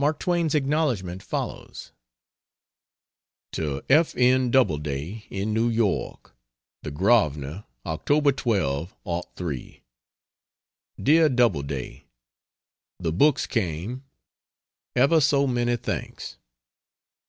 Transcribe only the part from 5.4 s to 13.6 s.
New York: THE GROSVENOR, October 12, '03. DEAR DOUBLEDAY, The books